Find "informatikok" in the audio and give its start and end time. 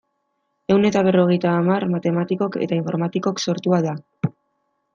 2.81-3.45